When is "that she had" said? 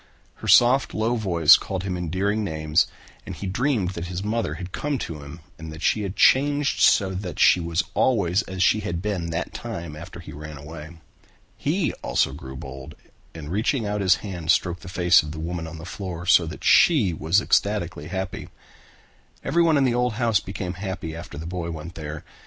5.71-6.15